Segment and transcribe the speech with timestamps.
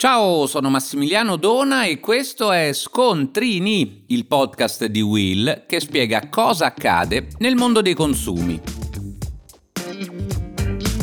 [0.00, 6.66] Ciao, sono Massimiliano Dona e questo è Scontrini, il podcast di Will che spiega cosa
[6.66, 8.60] accade nel mondo dei consumi.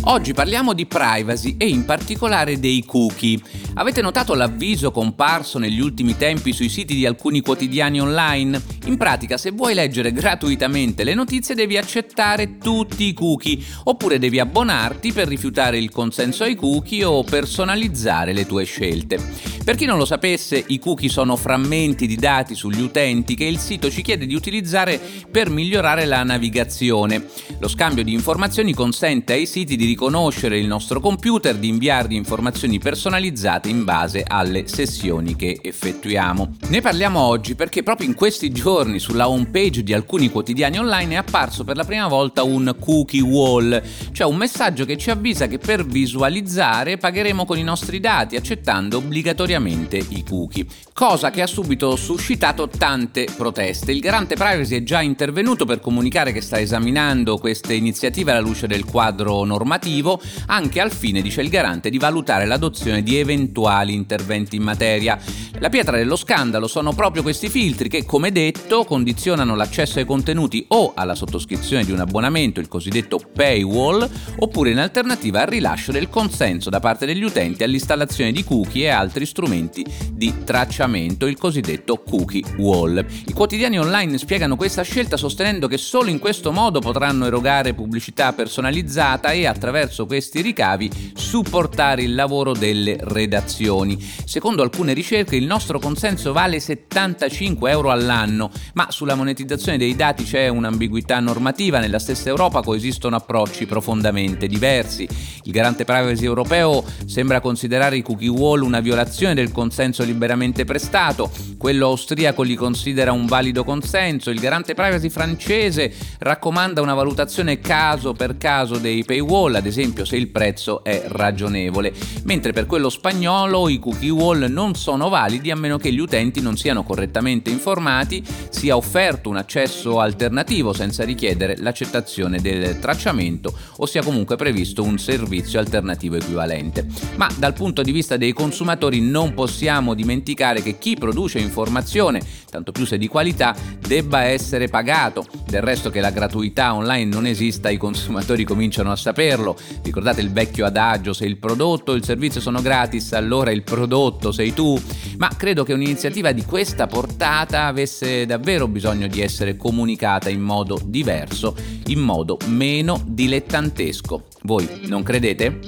[0.04, 3.38] Oggi parliamo di privacy e in particolare dei cookie.
[3.74, 8.62] Avete notato l'avviso comparso negli ultimi tempi sui siti di alcuni quotidiani online?
[8.86, 14.40] In pratica, se vuoi leggere gratuitamente le notizie devi accettare tutti i cookie, oppure devi
[14.40, 19.20] abbonarti per rifiutare il consenso ai cookie o personalizzare le tue scelte.
[19.66, 23.58] Per chi non lo sapesse, i cookie sono frammenti di dati sugli utenti che il
[23.58, 27.26] sito ci chiede di utilizzare per migliorare la navigazione.
[27.58, 32.78] Lo scambio di informazioni consente ai siti di riconoscere il nostro computer, di inviargli informazioni
[32.78, 36.58] personalizzate in base alle sessioni che effettuiamo.
[36.68, 41.14] Ne parliamo oggi perché proprio in questi giorni sulla home page di alcuni quotidiani online
[41.14, 45.48] è apparso per la prima volta un cookie wall, cioè un messaggio che ci avvisa
[45.48, 51.48] che per visualizzare pagheremo con i nostri dati accettando obbligatoriamente i cookie, cosa che ha
[51.48, 53.94] subito suscitato tante proteste.
[53.94, 58.68] Il garante privacy è già intervenuto per comunicare che sta esaminando queste iniziative alla luce
[58.68, 64.58] del quadro normativo anche al fine, dice il garante, di valutare l'adozione di eventuali interventi
[64.58, 65.18] in materia.
[65.60, 70.66] La pietra dello scandalo sono proprio questi filtri che, come detto, condizionano l'accesso ai contenuti
[70.70, 76.10] o alla sottoscrizione di un abbonamento, il cosiddetto paywall, oppure in alternativa al rilascio del
[76.10, 82.02] consenso da parte degli utenti all'installazione di cookie e altri strumenti di tracciamento, il cosiddetto
[82.02, 83.06] cookie wall.
[83.28, 88.34] I quotidiani online spiegano questa scelta sostenendo che solo in questo modo potranno erogare pubblicità
[88.34, 93.98] personalizzata e attraverso questi ricavi supportare il lavoro delle redazioni.
[94.26, 100.24] Secondo alcune ricerche il nostro consenso vale 75 euro all'anno, ma sulla monetizzazione dei dati
[100.24, 105.08] c'è un'ambiguità normativa, nella stessa Europa coesistono approcci profondamente diversi.
[105.44, 111.32] Il garante privacy europeo sembra considerare i cookie wall una violazione del consenso liberamente prestato,
[111.58, 118.14] quello austriaco li considera un valido consenso, il garante privacy francese raccomanda una valutazione caso
[118.14, 121.94] per caso dei paywall, ad esempio se il prezzo è ragionevole,
[122.24, 126.42] mentre per quello spagnolo i cookie wall non sono validi a meno che gli utenti
[126.42, 133.86] non siano correttamente informati, sia offerto un accesso alternativo senza richiedere l'accettazione del tracciamento o
[133.86, 136.86] sia comunque previsto un servizio alternativo equivalente.
[137.16, 142.72] Ma dal punto di vista dei consumatori non possiamo dimenticare che chi produce informazione, tanto
[142.72, 145.26] più se di qualità, debba essere pagato.
[145.46, 150.32] Del resto che la gratuità online non esista i consumatori cominciano a saperlo Ricordate il
[150.32, 154.80] vecchio adagio, se il prodotto o il servizio sono gratis, allora il prodotto sei tu.
[155.18, 160.80] Ma credo che un'iniziativa di questa portata avesse davvero bisogno di essere comunicata in modo
[160.84, 161.56] diverso,
[161.88, 164.26] in modo meno dilettantesco.
[164.44, 165.60] Voi non credete?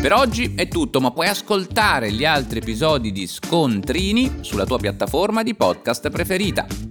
[0.00, 5.42] Per oggi è tutto, ma puoi ascoltare gli altri episodi di Scontrini sulla tua piattaforma
[5.42, 6.85] di podcast preferita.